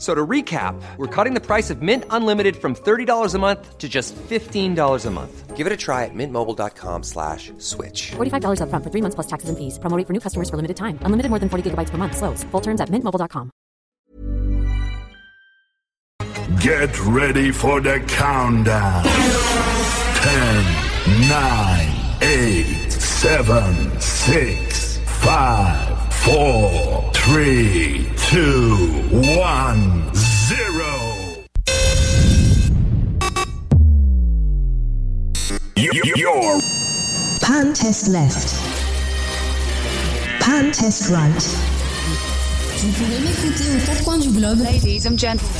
So 0.00 0.14
to 0.14 0.26
recap, 0.26 0.80
we're 0.96 1.14
cutting 1.14 1.34
the 1.34 1.42
price 1.42 1.68
of 1.68 1.82
Mint 1.82 2.04
Unlimited 2.08 2.56
from 2.56 2.74
$30 2.74 3.34
a 3.34 3.38
month 3.38 3.76
to 3.76 3.86
just 3.86 4.16
$15 4.16 5.06
a 5.06 5.10
month. 5.10 5.54
Give 5.56 5.66
it 5.66 5.72
a 5.74 5.76
try 5.76 6.06
at 6.06 6.14
mintmobile.com 6.14 7.02
slash 7.02 7.52
switch. 7.58 8.12
$45 8.12 8.60
upfront 8.62 8.82
for 8.82 8.90
three 8.90 9.02
months 9.02 9.14
plus 9.14 9.26
taxes 9.26 9.50
and 9.50 9.58
fees. 9.58 9.78
Promoting 9.78 10.06
for 10.06 10.14
new 10.14 10.20
customers 10.20 10.48
for 10.48 10.56
limited 10.56 10.78
time. 10.78 10.98
Unlimited 11.02 11.28
more 11.28 11.38
than 11.38 11.50
40 11.50 11.70
gigabytes 11.70 11.90
per 11.90 11.98
month. 11.98 12.16
Slows. 12.16 12.44
Full 12.44 12.62
terms 12.62 12.80
at 12.80 12.88
mintmobile.com. 12.88 13.50
Get 16.60 16.98
ready 17.00 17.50
for 17.52 17.82
the 17.82 18.00
countdown. 18.08 19.04
10, 19.04 21.28
9, 21.28 21.88
8, 22.22 22.90
7, 22.90 24.00
6, 24.00 24.98
5, 24.98 26.14
4, 26.14 27.12
3, 27.12 28.04
2, 28.30 28.38
1, 29.10 30.14
0. 30.14 31.44
You're 35.74 36.60
Pan 37.40 37.72
test 37.74 38.06
left. 38.06 38.54
Pan 40.38 40.70
test 40.70 41.10
right. 41.10 41.42
Vous 42.76 42.92
pouvez 42.92 43.18
m'écouter 43.18 43.64
aux 43.74 43.84
quatre 43.84 44.04
coins 44.04 44.18
du 44.18 44.28
globe. 44.28 44.60
Ladies 44.60 45.08
and 45.08 45.18
gentlemen. 45.18 45.50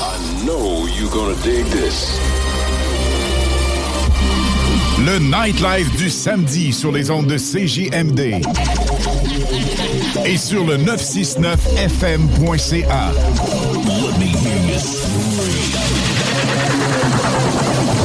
I 0.00 0.46
know 0.46 0.86
you're 0.86 1.10
gonna 1.10 1.36
dig 1.42 1.66
this. 1.66 2.18
Le 5.04 5.18
nightlife 5.18 5.94
du 5.98 6.08
samedi 6.08 6.72
sur 6.72 6.90
les 6.90 7.10
ondes 7.10 7.26
de 7.26 7.36
CJMD 7.36 8.40
et 10.24 10.36
sur 10.36 10.64
le 10.64 10.76
969fm.ca. 10.78 13.12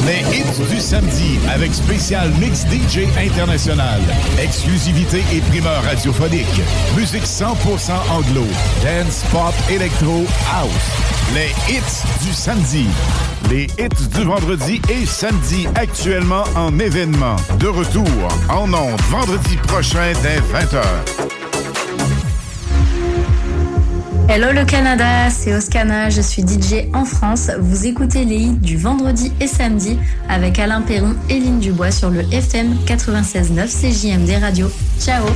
Les 0.04 0.18
hits 0.36 0.58
du 0.68 0.80
samedi 0.80 1.38
avec 1.52 1.72
spécial 1.72 2.32
mix 2.40 2.66
DJ 2.66 3.06
international, 3.16 4.00
exclusivité 4.42 5.22
et 5.32 5.40
primeur 5.40 5.80
radiophonique, 5.84 6.60
musique 6.96 7.24
100% 7.24 7.92
anglo, 8.10 8.44
dance, 8.82 9.22
pop, 9.30 9.54
électro, 9.70 10.24
house. 10.52 10.90
Les 11.34 11.54
hits 11.72 12.02
du 12.24 12.32
samedi. 12.32 12.88
Les 13.48 13.68
hits 13.78 14.08
du 14.14 14.24
vendredi 14.24 14.82
et 14.90 15.06
samedi 15.06 15.68
actuellement 15.76 16.44
en 16.56 16.76
événement. 16.78 17.36
De 17.58 17.68
retour 17.68 18.08
en 18.48 18.72
ondes 18.72 19.00
vendredi 19.10 19.56
prochain 19.68 20.12
dès 20.22 20.40
20h. 20.40 21.41
Hello 24.34 24.50
le 24.50 24.64
Canada, 24.64 25.28
c'est 25.28 25.54
Oscana, 25.54 26.08
je 26.08 26.22
suis 26.22 26.40
DJ 26.40 26.88
en 26.94 27.04
France. 27.04 27.50
Vous 27.58 27.86
écoutez 27.86 28.24
les 28.24 28.36
hits 28.36 28.56
du 28.56 28.78
vendredi 28.78 29.30
et 29.40 29.46
samedi 29.46 29.98
avec 30.26 30.58
Alain 30.58 30.80
Perron 30.80 31.14
et 31.28 31.38
Lynn 31.38 31.58
Dubois 31.58 31.90
sur 31.90 32.08
le 32.08 32.22
FM 32.32 32.78
96.9 32.86 33.68
CJMD 33.68 34.40
Radio. 34.40 34.70
Ciao 34.98 35.26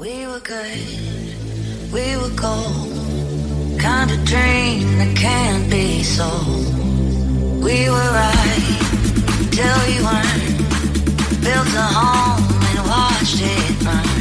We 0.00 0.26
were 0.26 0.40
good, 0.42 1.92
we 1.92 2.16
were 2.16 2.34
gold. 2.34 2.90
Kind 3.78 4.10
of 4.10 4.24
dream 4.24 4.98
that 4.98 5.14
can't 5.14 5.70
be 5.70 6.02
sold. 6.02 6.74
We 7.62 7.88
were 7.88 8.10
right 8.10 8.66
till 9.52 9.78
we 9.86 10.02
weren't. 10.02 10.58
Built 11.40 11.72
a 11.76 11.86
home 11.86 12.42
and 12.66 12.84
watched 12.88 13.40
it 13.40 13.84
burn. 13.84 14.11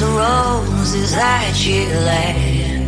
The 0.00 0.06
roses 0.06 1.12
that 1.12 1.54
you 1.64 1.86
laid. 2.04 2.86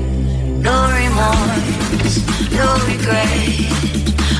No 0.60 0.90
remorse, 0.92 2.18
no 2.52 2.68
regret. 2.86 3.28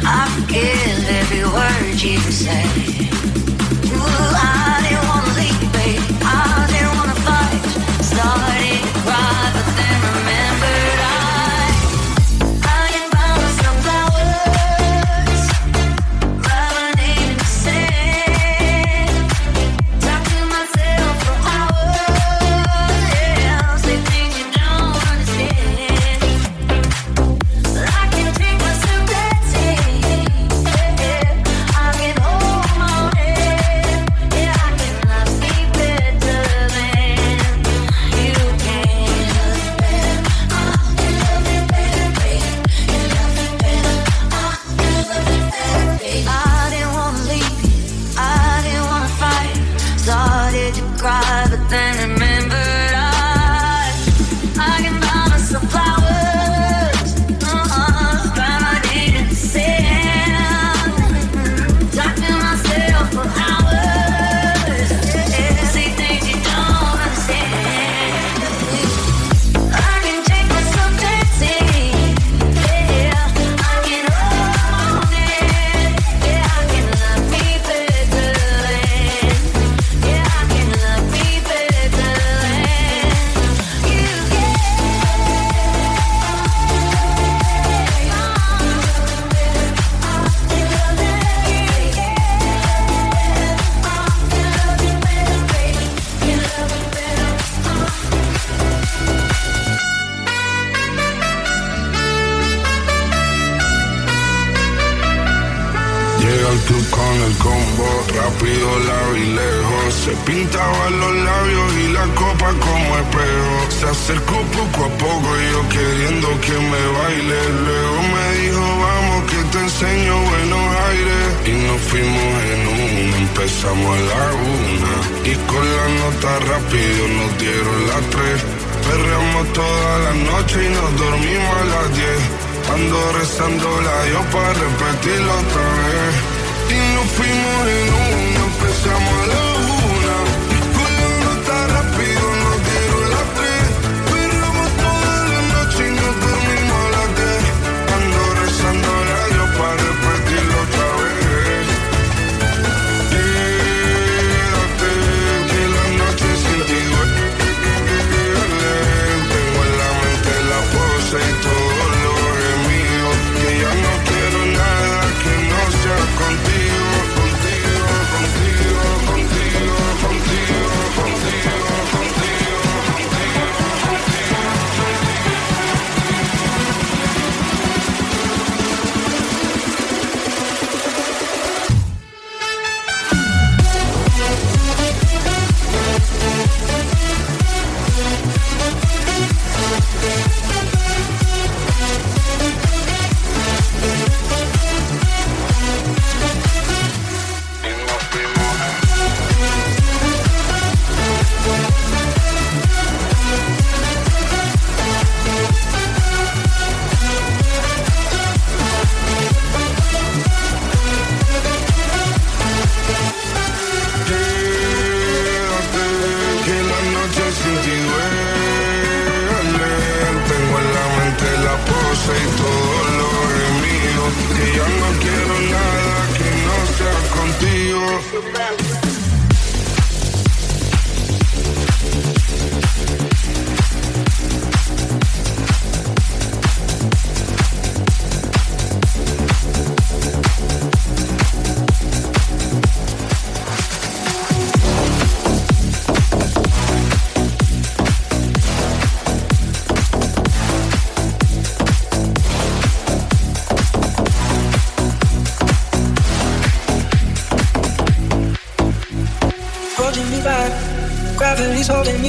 I 0.05 0.29
forgive 0.35 1.05
every 1.09 1.45
word 1.45 2.03
you 2.03 2.19
say. 2.31 3.18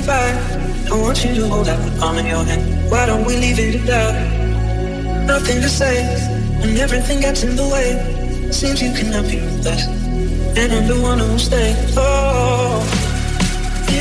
back. 0.10 0.36
I 0.92 0.96
want 1.06 1.24
you 1.24 1.36
to 1.36 1.48
hold 1.48 1.68
out 1.70 1.80
the 1.86 1.94
palm 2.00 2.18
of 2.18 2.26
your 2.26 2.44
hand. 2.50 2.64
Why 2.92 3.06
don't 3.06 3.26
we 3.30 3.36
leave 3.38 3.60
it 3.60 3.76
at 3.80 3.86
that? 3.92 4.14
Nothing 5.34 5.62
to 5.66 5.70
say 5.70 5.96
when 6.60 6.72
everything 6.86 7.20
gets 7.26 7.44
in 7.44 7.56
the 7.56 7.68
way. 7.76 7.90
Seems 8.60 8.82
you 8.82 8.92
cannot 8.98 9.26
be 9.30 9.38
with 9.46 9.68
us, 9.74 9.84
and 10.60 10.68
I'm 10.76 10.88
the 10.94 11.00
one 11.10 11.20
who'll 11.20 11.46
stay. 11.52 11.70
Oh, 11.96 12.82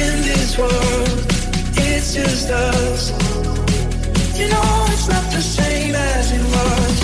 in 0.00 0.14
this 0.30 0.56
world, 0.60 1.18
it's 1.88 2.08
just 2.18 2.48
us. 2.50 3.02
You 4.38 4.46
know 4.52 4.70
it's 4.94 5.08
not 5.14 5.26
the 5.36 5.42
same 5.58 5.94
as 5.94 6.26
it 6.38 6.44
was. 6.54 6.94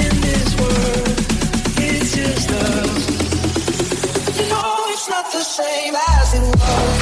In 0.00 0.12
this 0.26 0.48
world, 0.60 1.16
it's 1.88 2.10
just 2.20 2.48
us. 2.68 3.02
You 4.38 4.46
know 4.52 4.70
it's 4.94 5.08
not 5.14 5.26
the 5.32 5.44
same 5.58 5.94
as 6.14 6.28
it 6.38 6.46
was. 6.60 6.95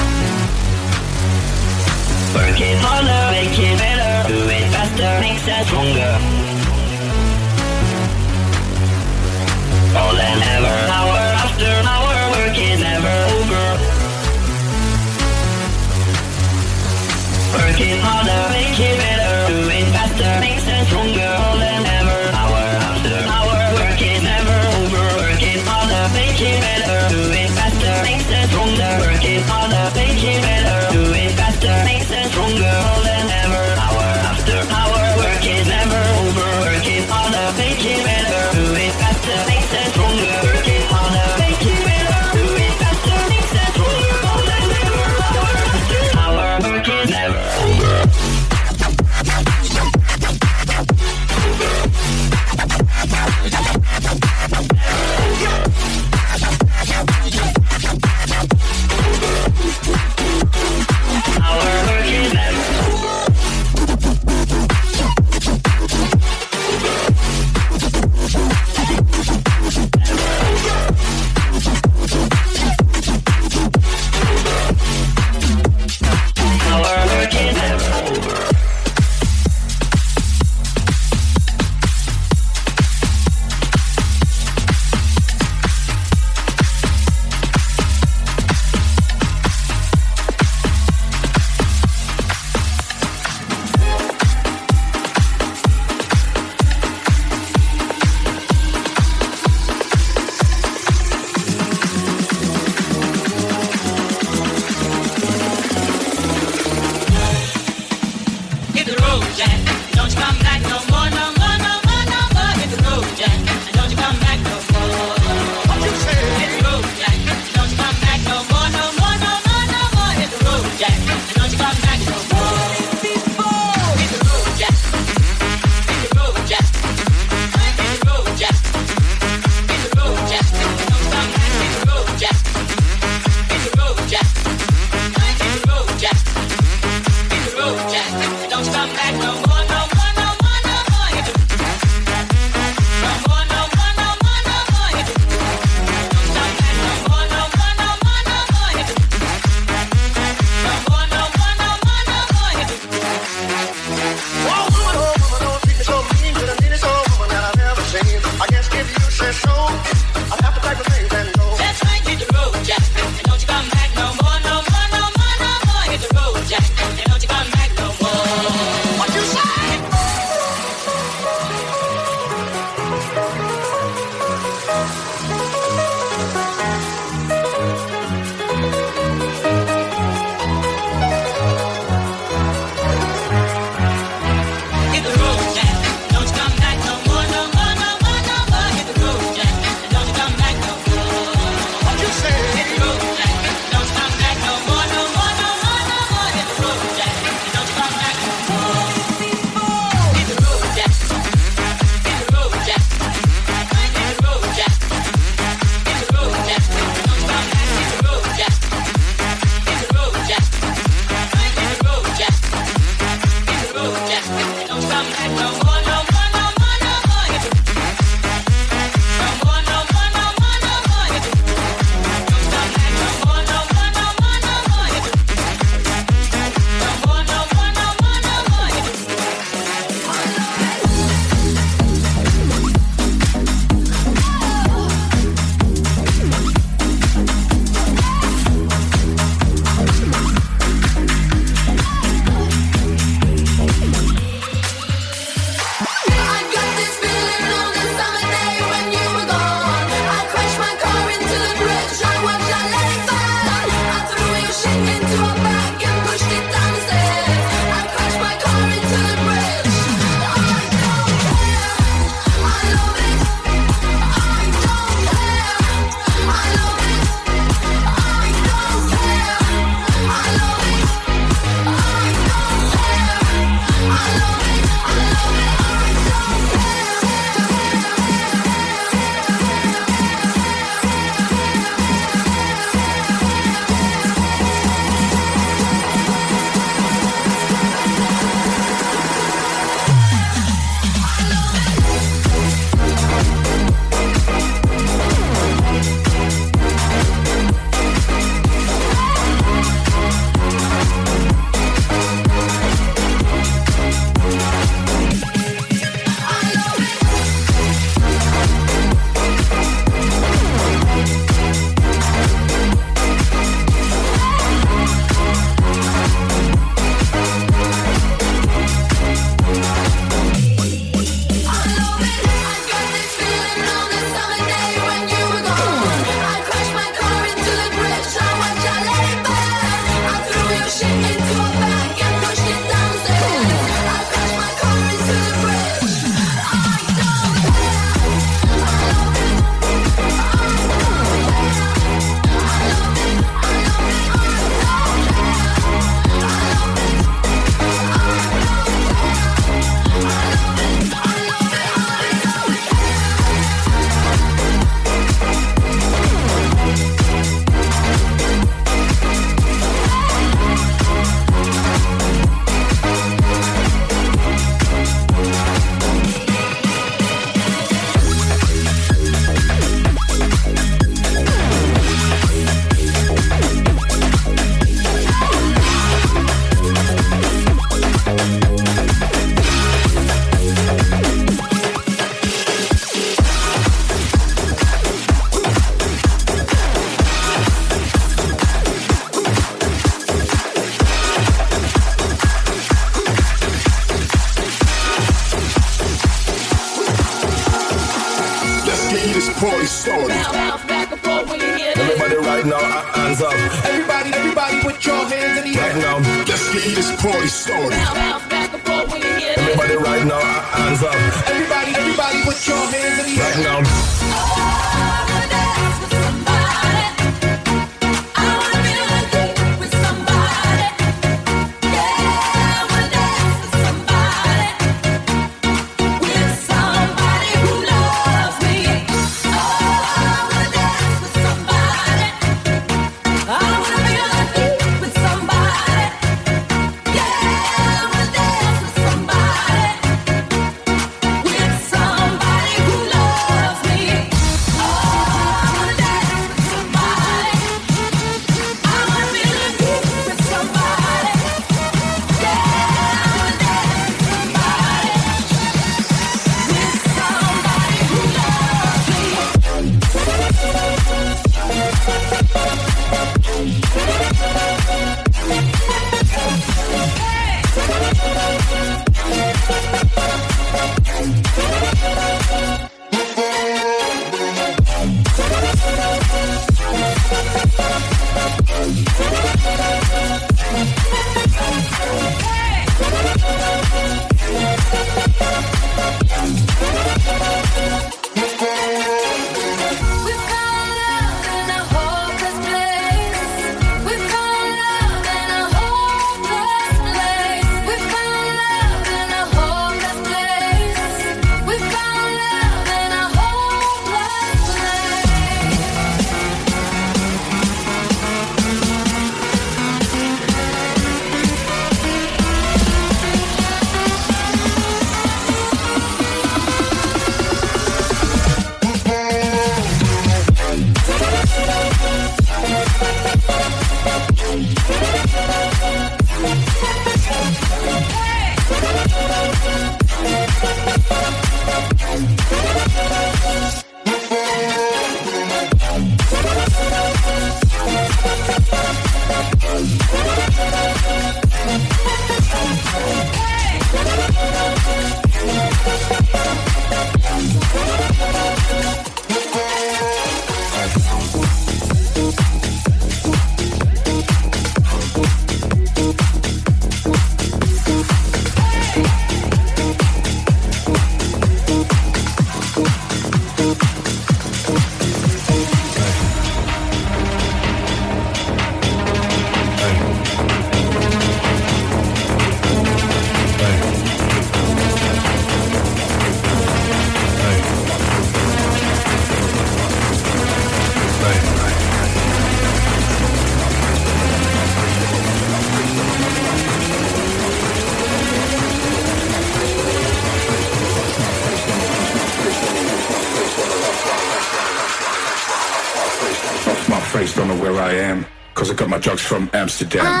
sit 599.61 599.69
down. 599.69 600.00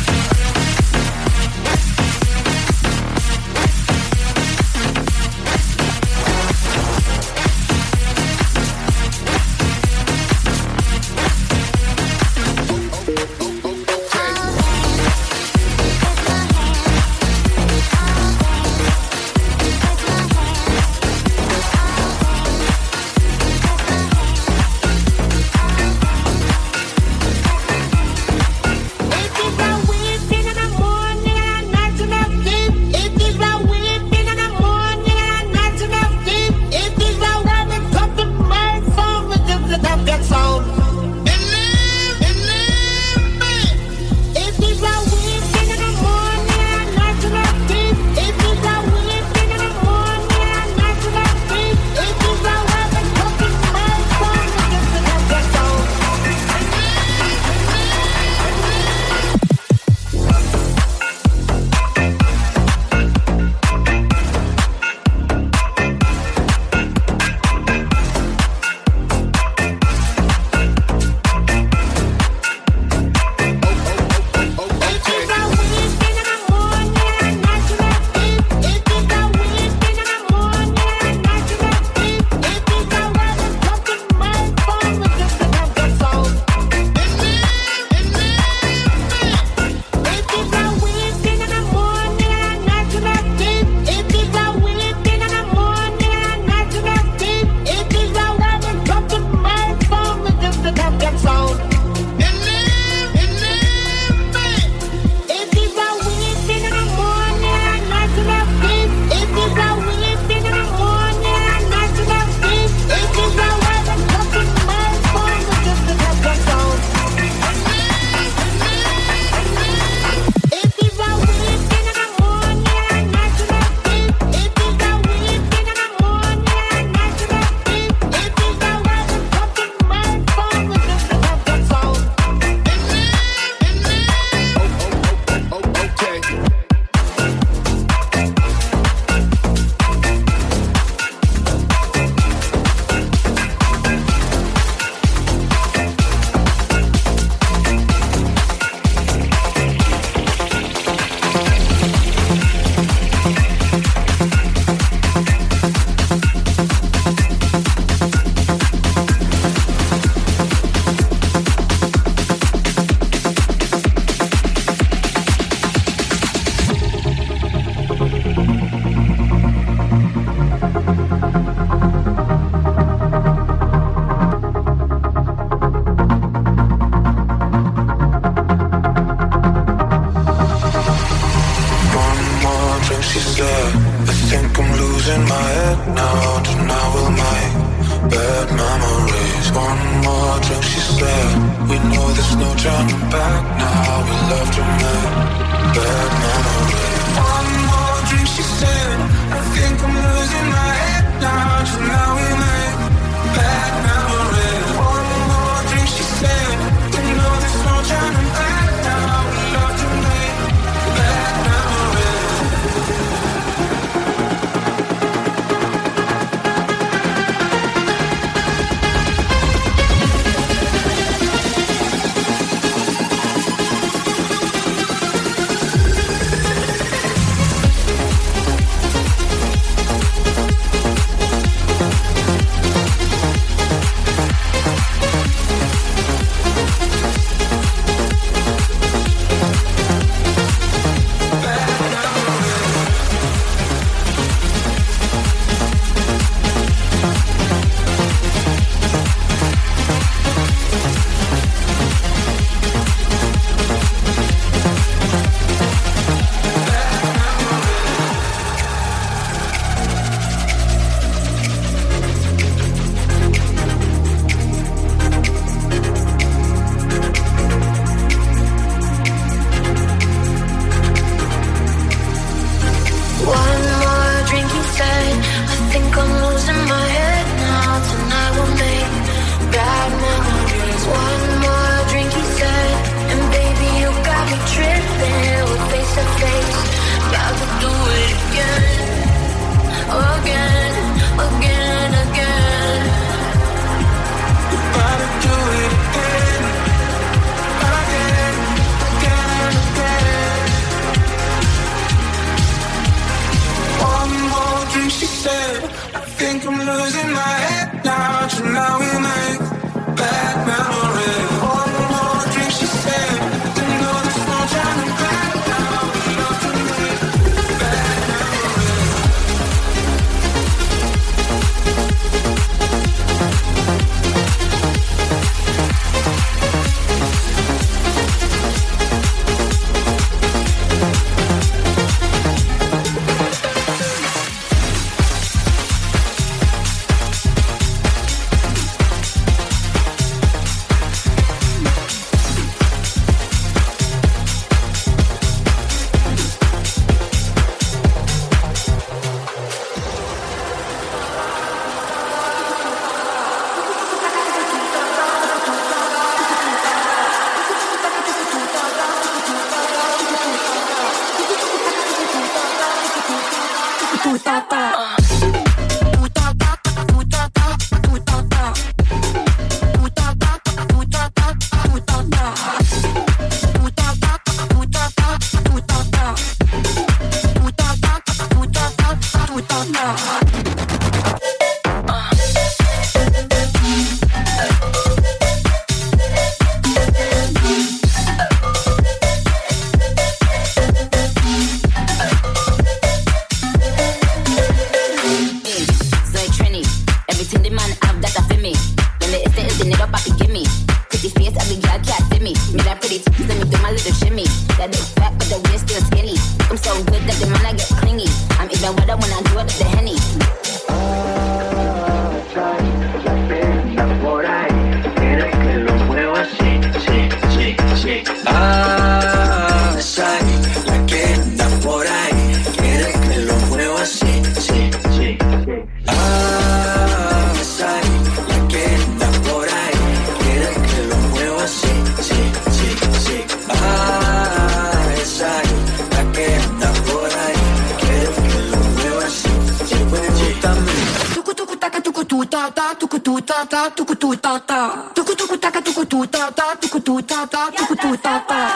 tata, 443.41 443.71
tukutu 443.71 444.15
tata, 444.15 444.91
tukutu 444.93 445.37
taka 445.37 445.61
tukutu 445.61 446.05
tata, 446.07 446.55
tukutu 446.61 447.01
tata, 447.01 447.51
tukutu 447.57 447.97
tata. 447.97 448.51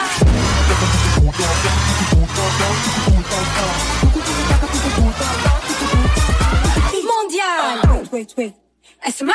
Mondial. 7.02 8.06
Wait, 8.12 8.34
wait. 8.36 8.54
Esma. 9.06 9.34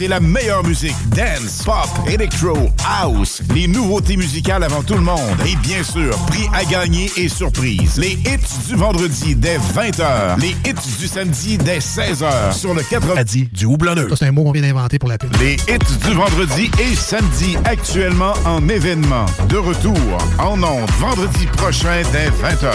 c'est 0.00 0.08
la 0.08 0.20
meilleure 0.20 0.64
musique. 0.64 0.96
Dance, 1.10 1.62
pop, 1.62 1.86
electro, 2.08 2.56
house, 2.88 3.42
les 3.54 3.66
nouveautés 3.66 4.16
musicales 4.16 4.62
avant 4.64 4.82
tout 4.82 4.94
le 4.94 5.02
monde. 5.02 5.36
Et 5.46 5.54
bien 5.56 5.82
sûr, 5.82 6.16
prix 6.28 6.48
à 6.54 6.64
gagner 6.64 7.12
et 7.18 7.28
surprise. 7.28 7.98
Les 7.98 8.12
hits 8.12 8.66
du 8.66 8.76
vendredi 8.76 9.34
dès 9.34 9.58
20h. 9.58 10.40
Les 10.40 10.56
hits 10.64 10.96
du 10.98 11.06
samedi 11.06 11.58
dès 11.58 11.80
16h. 11.80 12.54
Sur 12.54 12.72
le 12.72 12.82
4 12.82 13.24
du 13.52 13.66
houblonneux. 13.66 14.08
C'est 14.16 14.24
un 14.24 14.32
mot 14.32 14.42
qu'on 14.42 14.52
vient 14.52 14.62
d'inventer 14.62 14.98
pour 14.98 15.10
la 15.10 15.18
pub. 15.18 15.36
Les 15.38 15.56
hits 15.68 16.08
du 16.08 16.14
vendredi 16.14 16.70
et 16.80 16.94
samedi 16.94 17.58
actuellement 17.66 18.32
en 18.46 18.66
événement. 18.70 19.26
De 19.50 19.58
retour 19.58 19.98
en 20.38 20.62
ondes 20.62 20.90
vendredi 20.98 21.44
prochain 21.58 22.00
dès 22.10 22.30
20h. 22.30 22.72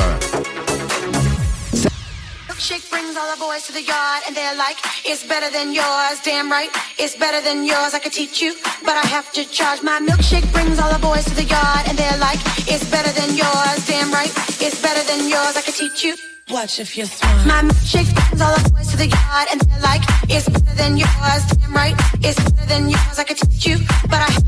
Shake 2.59 2.87
brings 2.91 3.17
all 3.17 3.35
the 3.35 3.39
boys 3.39 3.65
to 3.65 3.73
the 3.73 3.85
yard 3.85 4.21
and 4.27 4.35
they're 4.35 4.55
like 4.55 4.77
It's 5.07 5.23
better 5.23 5.51
than 5.51 5.71
yours, 5.71 6.19
damn 6.23 6.49
right. 6.49 6.71
It's 6.97 7.15
better 7.15 7.39
than 7.39 7.63
yours, 7.63 7.93
I 7.93 7.99
could 7.99 8.11
teach 8.11 8.41
you, 8.41 8.55
but 8.83 8.97
I 8.97 9.05
have 9.05 9.31
to 9.33 9.45
charge. 9.45 9.83
My 9.83 9.99
milkshake 9.99 10.51
brings 10.51 10.79
all 10.79 10.91
the 10.91 10.97
boys 10.97 11.25
to 11.25 11.35
the 11.35 11.43
yard, 11.43 11.83
and 11.87 11.95
they're 11.95 12.17
like, 12.17 12.39
it's 12.65 12.89
better 12.89 13.11
than 13.11 13.37
yours, 13.37 13.85
damn 13.85 14.11
right. 14.11 14.33
It's 14.59 14.81
better 14.81 15.03
than 15.05 15.29
yours, 15.29 15.55
I 15.55 15.61
could 15.61 15.75
teach 15.75 16.03
you. 16.03 16.15
Watch 16.49 16.79
if 16.79 16.97
you're 16.97 17.05
smart. 17.05 17.45
My 17.45 17.61
milkshake 17.61 18.11
brings 18.15 18.41
all 18.41 18.57
the 18.57 18.67
boys 18.71 18.87
to 18.91 18.97
the 18.97 19.05
yard, 19.05 19.47
and 19.51 19.61
they're 19.61 19.81
like, 19.81 20.01
it's 20.27 20.49
better 20.49 20.73
than 20.73 20.97
yours, 20.97 21.43
damn 21.53 21.73
right. 21.73 21.95
It's 22.25 22.41
better 22.41 22.65
than 22.65 22.89
yours, 22.89 23.19
I 23.19 23.25
could 23.25 23.37
teach 23.37 23.67
you, 23.67 23.77
but 24.09 24.21
I 24.25 24.44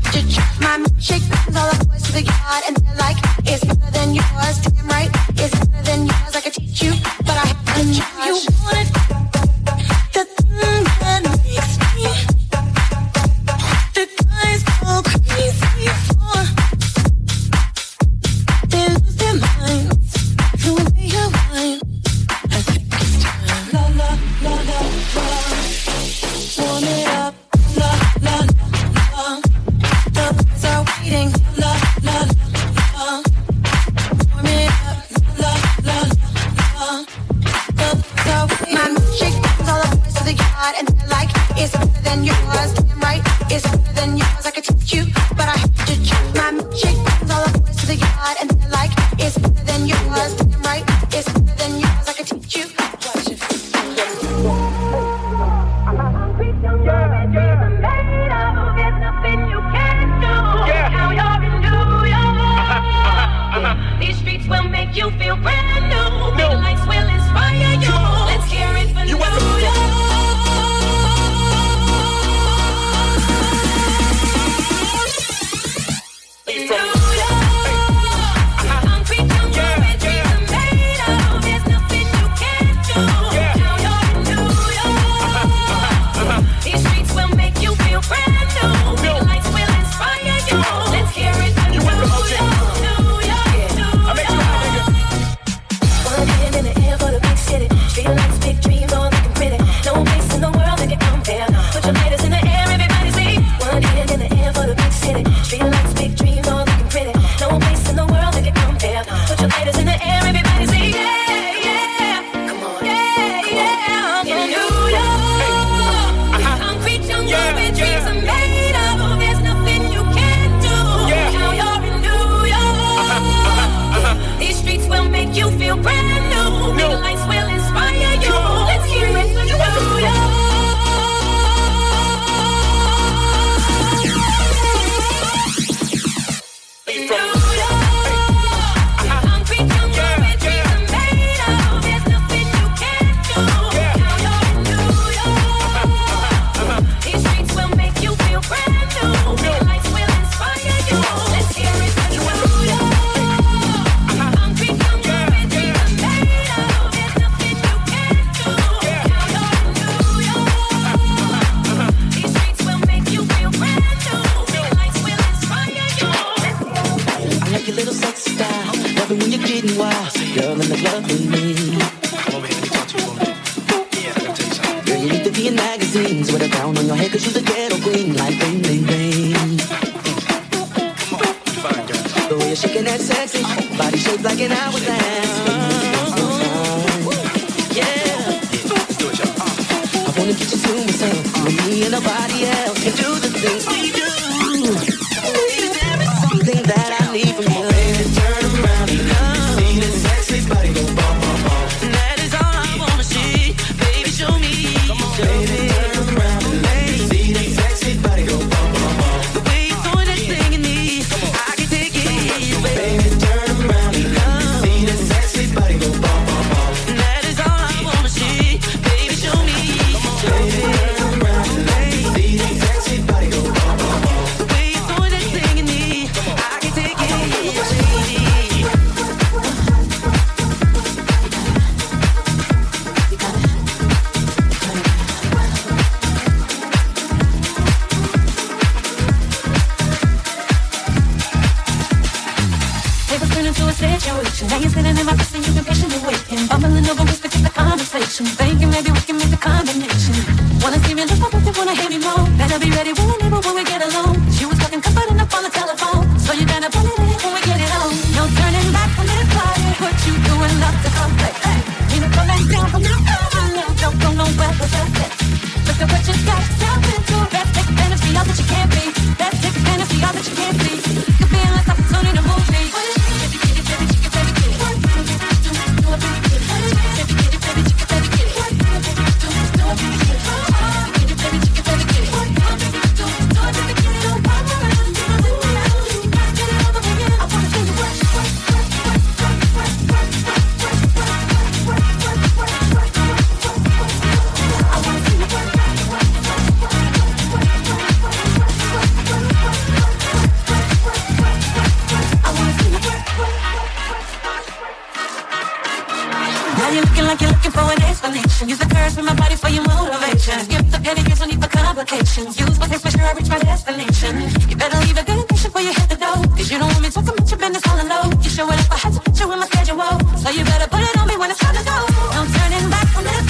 me 321.08 321.16
when 321.16 321.30
it's 321.30 321.40
time 321.40 321.54
to 321.54 321.64
go. 321.64 321.78
No 322.14 322.22
turning 322.36 322.68
back, 322.70 322.88
I'm 322.96 323.06
in 323.06 323.14
a 323.14 323.24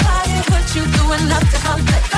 Put 0.51 0.75
you 0.75 0.83
through 0.85 1.13
enough 1.13 1.45
to 1.51 1.57
conflict. 1.65 2.08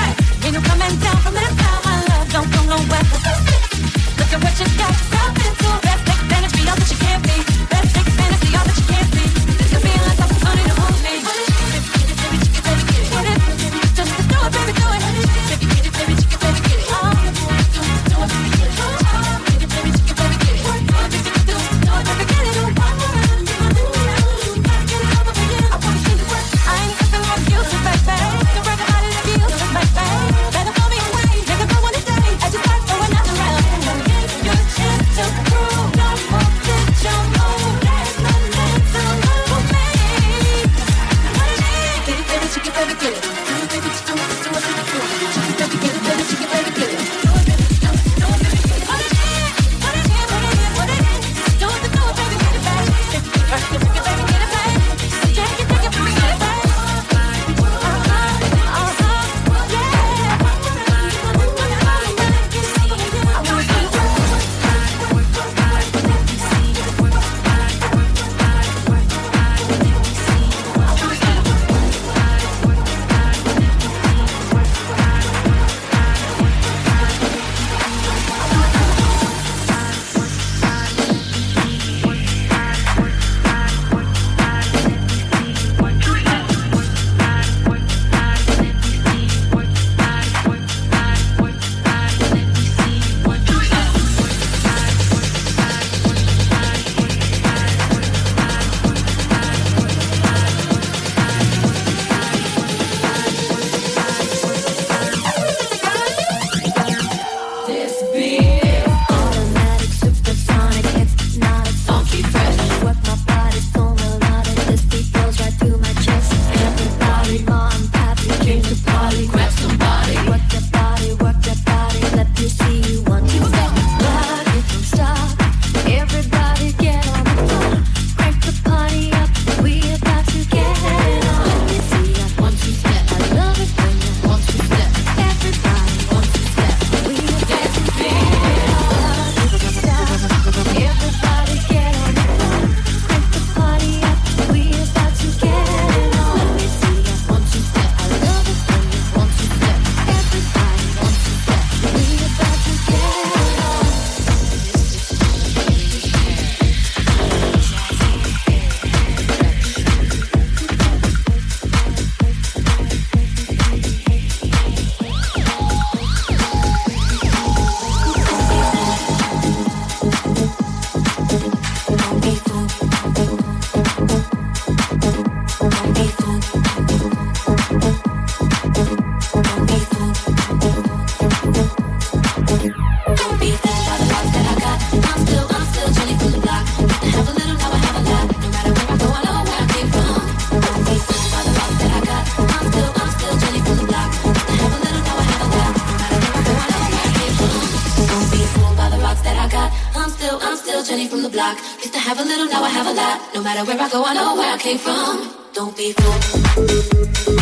matter 203.54 203.70
where 203.70 203.82
I 203.82 203.88
go, 203.90 204.04
I 204.04 204.14
know 204.14 204.34
where 204.34 204.54
I 204.54 204.58
came 204.58 204.78
from. 204.78 205.30
Don't 205.52 205.76
be 205.76 205.92
fooled. 205.92 207.41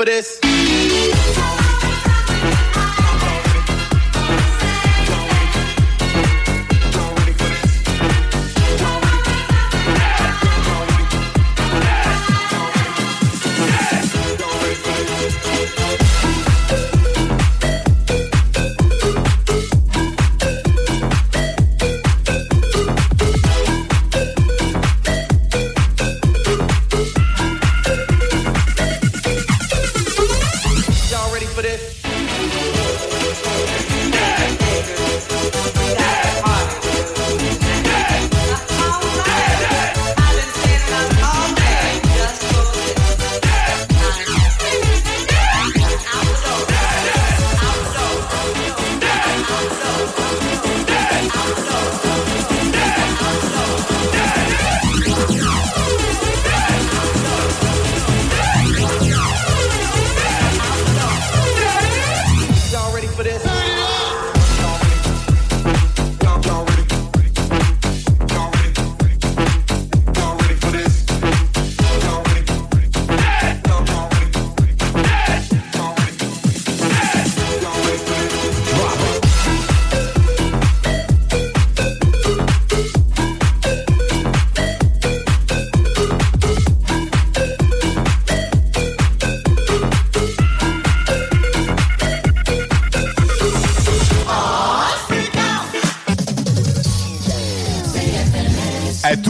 For 0.00 0.06
this? 0.06 0.39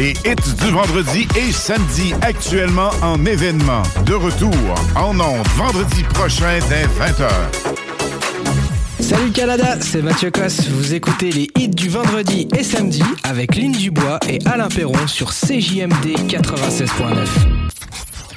Les 0.00 0.12
hits 0.24 0.54
du 0.64 0.70
vendredi 0.70 1.28
et 1.36 1.52
samedi 1.52 2.14
actuellement 2.22 2.88
en 3.02 3.22
événement. 3.26 3.82
De 4.06 4.14
retour 4.14 4.50
en 4.96 5.10
ondes 5.20 5.46
vendredi 5.58 6.02
prochain 6.14 6.58
dès 6.70 6.86
20h. 6.86 7.28
Salut 8.98 9.30
Canada, 9.30 9.76
c'est 9.82 10.00
Mathieu 10.00 10.30
Cosse. 10.30 10.68
Vous 10.68 10.94
écoutez 10.94 11.30
les 11.32 11.50
hits 11.54 11.68
du 11.68 11.90
vendredi 11.90 12.48
et 12.56 12.64
samedi 12.64 13.02
avec 13.24 13.54
Lynn 13.56 13.72
Dubois 13.72 14.18
et 14.26 14.38
Alain 14.46 14.68
Perron 14.68 15.06
sur 15.06 15.34
CJMD 15.34 16.16
96.9. 16.30 17.28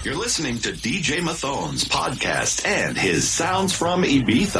You're 0.03 0.21
listening 0.21 0.59
to 0.63 0.71
DJ 0.71 1.21
Mathon's 1.21 1.85
podcast 1.85 2.67
and 2.67 2.97
his 2.97 3.23
sounds 3.23 3.71
from 3.71 4.03
Ibiza. 4.03 4.59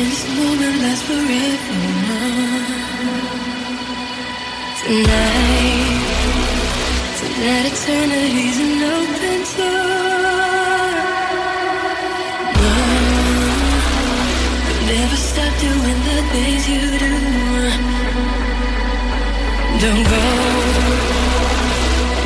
this 0.00 0.24
moment 0.38 0.76
lasts 0.82 1.04
forever. 1.08 1.78
Tonight, 4.80 6.00
tonight 7.20 7.66
eternity's 7.70 8.58
an 8.64 8.82
open 8.96 9.40
door. 9.58 10.00
No, 12.60 12.74
never 14.88 15.18
stop 15.28 15.52
doing 15.66 16.00
the 16.08 16.18
things 16.32 16.62
you 16.72 16.84
do. 17.04 17.14
Don't 19.82 20.04
go. 20.14 20.24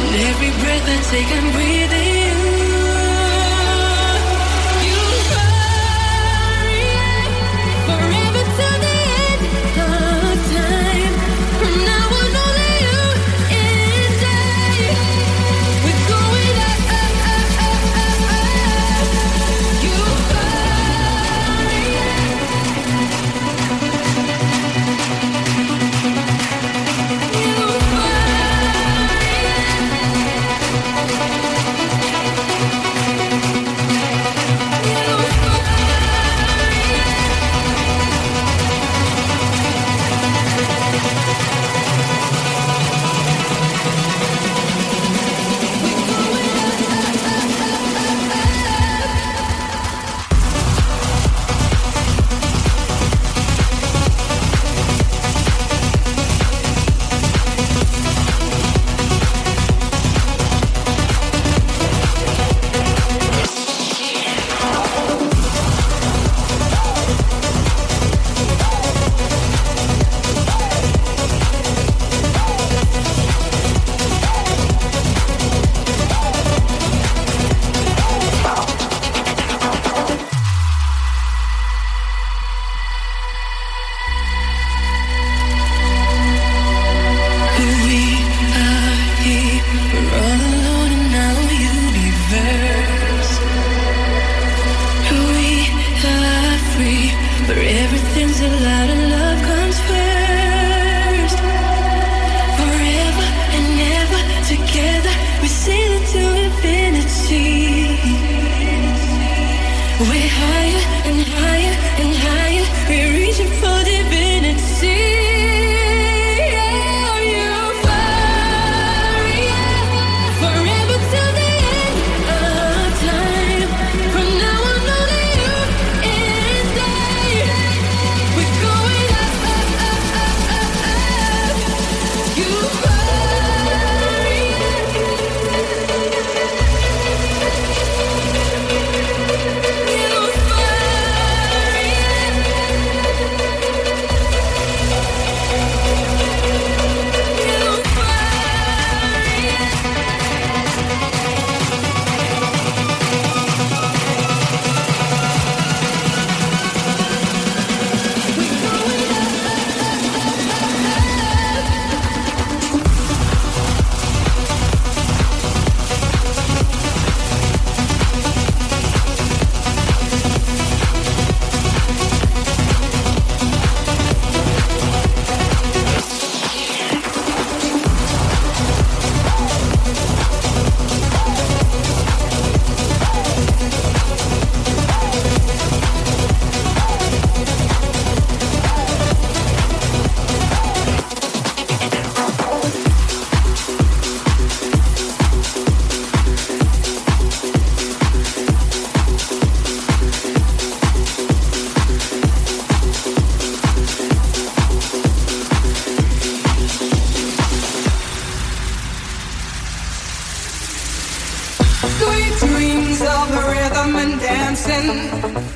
And 0.04 0.14
every 0.30 0.52
breath 0.62 0.86
I 0.94 0.98
take, 1.10 1.30
I'm 1.38 1.46
breathing. 1.52 2.13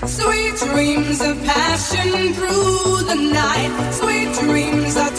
Sweet 0.07 0.57
dreams 0.57 1.21
of 1.21 1.43
passion 1.45 2.33
through 2.35 3.03
the 3.11 3.15
night. 3.33 3.71
Sweet 3.93 4.33
dreams 4.45 4.97
are 4.97 5.11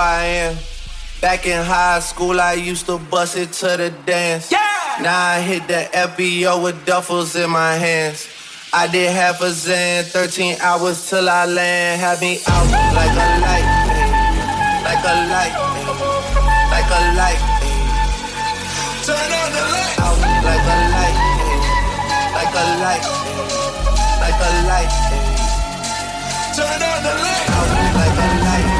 I 0.00 0.24
am. 0.48 0.56
Back 1.20 1.46
in 1.46 1.62
high 1.62 2.00
school, 2.00 2.40
I 2.40 2.54
used 2.54 2.86
to 2.86 2.96
bust 2.98 3.36
it 3.36 3.52
to 3.60 3.76
the 3.76 3.92
dance. 4.06 4.50
Yeah! 4.50 4.58
Now 5.02 5.36
I 5.36 5.40
hit 5.40 5.68
the 5.68 5.88
FBO 5.92 6.64
with 6.64 6.86
duffels 6.86 7.36
in 7.36 7.50
my 7.50 7.74
hands. 7.74 8.26
I 8.72 8.86
did 8.86 9.12
half 9.12 9.42
a 9.42 9.50
Zan, 9.50 10.04
13 10.04 10.56
hours 10.62 11.08
till 11.10 11.28
I 11.28 11.44
land. 11.44 12.00
Had 12.00 12.20
me 12.20 12.40
out 12.48 12.70
like 12.96 13.12
a 13.12 13.28
light, 13.44 13.66
like 14.88 15.04
a 15.04 15.14
light, 15.28 15.54
like 16.72 16.90
a 16.96 17.00
light. 17.20 17.40
Turn 19.04 19.32
on 19.36 19.48
the 19.52 19.62
light. 19.68 20.00
Out 20.00 20.16
like 20.48 20.64
a 20.64 20.76
light, 20.96 21.16
like 22.32 22.56
a 22.56 22.64
light, 22.80 23.04
like 24.16 24.40
a 24.40 24.50
light. 24.64 24.92
Turn 26.56 26.80
on 26.88 26.98
the 27.04 27.12
light. 27.20 27.46
Out 27.52 27.68
like 28.00 28.16
a 28.16 28.28
light. 28.44 28.79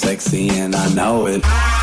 Sexy 0.00 0.48
and 0.50 0.74
I 0.74 0.92
know 0.94 1.26
it. 1.26 1.79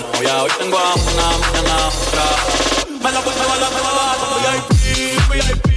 Novias, 0.00 0.42
hoy 0.42 0.50
tengo 0.58 0.78
a 0.78 0.94
una, 0.94 1.38
mañana 1.38 1.74
a 1.74 1.88
otra. 1.88 2.24
Me 3.02 3.12
la 3.12 3.20
voy 3.20 3.34
a 3.34 3.58
la 3.58 3.70
me 3.70 3.80
la 4.44 4.52
VIP, 4.56 5.30
VIP, 5.30 5.68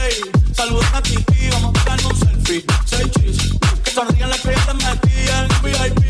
ey. 0.00 0.30
Saludos 0.54 0.86
a 0.94 1.02
Titi, 1.02 1.50
vamos 1.50 1.74
a 1.74 1.82
tirar 1.82 2.06
un 2.06 2.16
selfie. 2.16 2.64
Seis 2.86 3.10
chis, 3.10 3.36
que 3.84 3.90
sonrían 3.90 4.30
las 4.30 4.40
que 4.40 4.54
ya 4.54 4.66
te 4.66 4.74
metían. 4.74 5.48
VIP, 5.62 6.00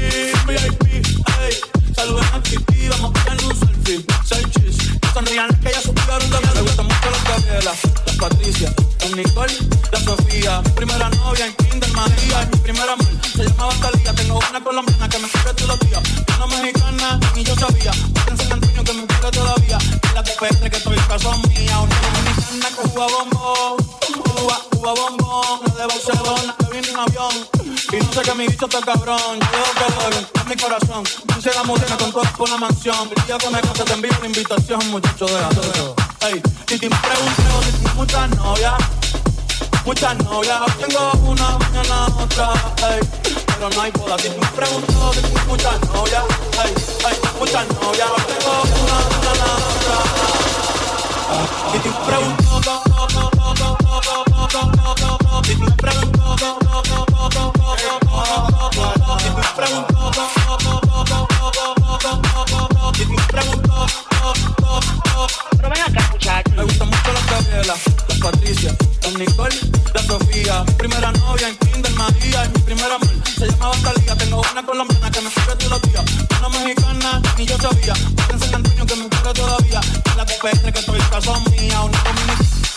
VIP, 0.46 1.06
ey. 1.40 1.60
Saludos 1.94 2.26
a 2.32 2.40
Titi, 2.42 2.88
vamos 2.88 3.10
a 3.10 3.22
tirar 3.22 3.44
un 3.44 3.56
selfie. 3.58 4.06
Seis 4.24 4.46
chis, 4.50 4.76
que 5.00 5.08
sonrían 5.12 5.48
las 5.48 5.58
que 5.58 5.72
ya 5.72 5.80
supieron 5.80 6.30
de 6.30 6.38
mí. 6.38 6.48
Me 6.54 6.60
gustan 6.62 6.86
mucho 6.86 7.10
las 7.10 7.24
Gabriela, 7.24 7.74
las 8.06 8.16
Patricia, 8.16 8.72
las 9.00 9.10
Nicole, 9.10 9.54
la 9.90 10.00
Sofía. 10.00 10.62
Primera 10.76 11.08
novia 11.10 11.46
en 11.46 11.54
Kinder 11.54 11.92
María, 11.92 12.48
mi 12.52 12.58
primera 12.58 12.92
amor 12.92 13.06
se 13.36 13.44
llamaba 13.44 13.74
Talía. 13.80 14.12
Tengo 14.14 14.38
una 14.50 14.62
colombiana 14.62 15.08
que 15.08 15.18
me 15.18 15.28
quiere 15.28 15.54
todos 15.54 15.68
los 15.68 15.80
días. 15.80 16.25
Cuba, 24.70 24.94
bombón. 24.94 25.60
De 25.76 25.86
Barcelona 25.86 26.54
que 26.58 26.66
viene 26.72 26.88
en 26.88 26.98
avión. 26.98 27.34
Y 27.92 27.96
no 27.96 28.12
sé 28.12 28.22
que 28.22 28.34
mi 28.34 28.46
bicho 28.46 28.66
está 28.66 28.80
cabrón. 28.80 29.38
Yo 29.40 29.60
veo 29.78 30.10
doy 30.10 30.26
en 30.42 30.48
mi 30.48 30.56
corazón. 30.56 31.04
Puse 31.26 31.54
la 31.54 31.62
música 31.64 31.96
con 31.96 32.12
todo 32.12 32.24
por 32.36 32.48
la 32.48 32.56
mansión. 32.56 33.08
El 33.14 33.26
día 33.26 33.38
que 33.38 33.50
me 33.50 33.60
case 33.60 33.84
te 33.84 33.92
envío 33.92 34.12
una 34.18 34.26
invitación, 34.26 34.90
muchacho 34.90 35.26
de 35.26 35.54
todo. 35.54 35.94
Ey, 36.22 36.42
Titi 36.66 36.88
me 36.88 36.96
preguntó 36.96 37.62
si 37.64 37.72
tengo 37.72 37.94
muchas 37.94 38.30
novias. 38.30 38.74
Muchas 39.86 40.18
novias, 40.24 40.60
tengo 40.78 41.12
una, 41.30 41.58
mañana 41.58 42.06
otra, 42.18 42.52
ey. 42.90 43.00
Pero 43.46 43.70
no 43.70 43.82
hay 43.82 43.92
boda, 43.92 44.18
si 44.18 44.30
me 44.30 44.46
pregunto 44.48 45.12
si 45.14 45.20
tengo 45.20 45.38
muchas 45.46 45.80
novias, 45.82 46.24
ey, 46.64 46.74
ey, 47.08 47.16
muchas 47.38 47.68
novias, 47.68 48.10
tengo 48.26 48.52
una, 48.82 48.96
mañana 49.14 49.46
otra. 49.70 49.96
Si 51.70 51.78
te 51.78 51.88
si 51.88 51.88
te 51.88 51.90
pregunto, 52.04 52.45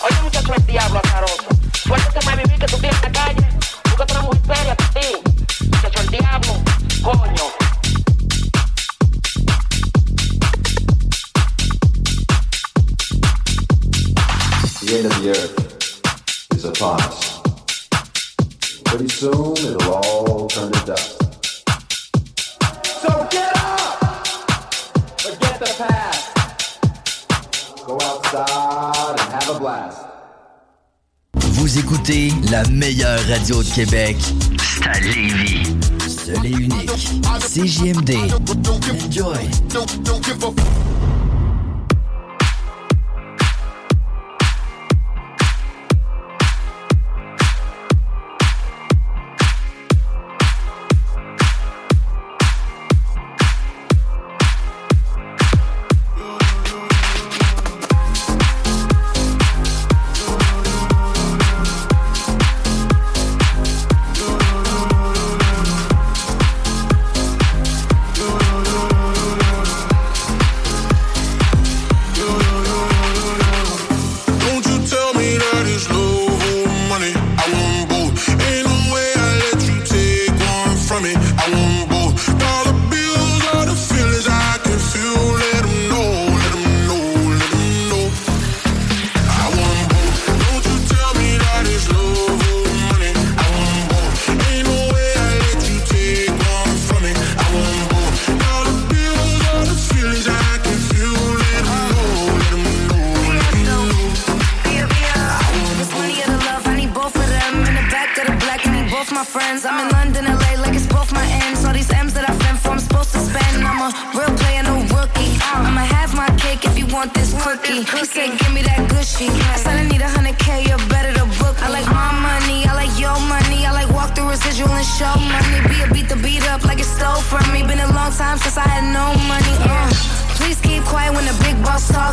Oye, 0.02 0.22
muchacho, 0.22 0.54
el 0.54 0.66
diablo 0.66 1.02
azaroso. 1.04 1.49
Of 15.10 15.24
the 15.24 15.30
earth 15.30 16.56
is 16.56 16.66
upon 16.66 17.00
us. 17.02 17.42
Pretty 18.86 19.08
soon 19.08 19.58
it'll 19.58 19.94
all 19.94 20.48
turn 20.48 20.72
to 20.72 20.86
dust. 20.86 21.22
So 23.02 23.28
get 23.30 23.56
up! 23.56 24.28
Forget 25.20 25.60
the 25.60 25.74
past. 25.78 26.24
Go 27.86 27.94
outside 28.02 29.20
and 29.20 29.34
have 29.34 29.50
a 29.56 29.60
blast. 29.60 30.00
Vous 31.36 31.78
écoutez 31.78 32.32
la 32.52 32.64
meilleure 32.70 33.20
radio 33.28 33.62
de 33.64 33.70
Québec. 33.70 34.18
C'est 34.60 34.88
à 34.88 35.00
Lévis. 35.00 35.64
Seul 36.08 36.46
et 36.46 36.52
unique. 36.52 36.92
CJMD. 37.40 38.12
Enjoy. 39.06 39.38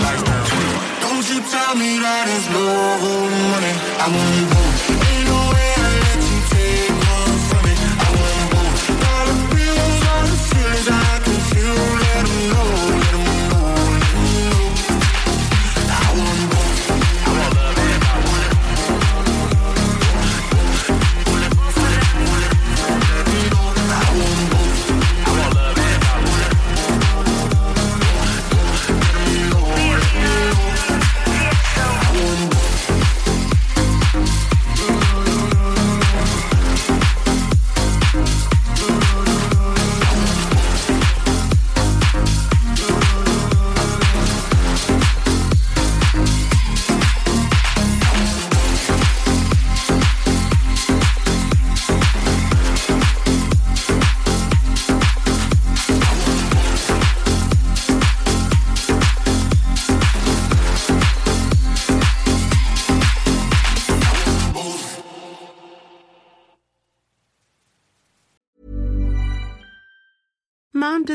Don't 0.00 1.28
you 1.28 1.40
tell 1.50 1.74
me 1.74 1.98
that 1.98 2.24
it's 2.28 2.48
love 2.54 3.02
or 3.04 3.28
money. 3.52 3.74
I 3.98 4.06
want 4.08 4.50
both. 4.50 4.99